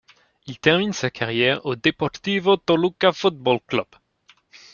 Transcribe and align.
Il 0.47 0.57
termine 0.57 0.93
sa 0.93 1.11
carrière 1.11 1.63
au 1.63 1.75
Deportivo 1.75 2.57
Toluca 2.57 3.11
Fútbol 3.11 3.59
Club. 3.67 3.85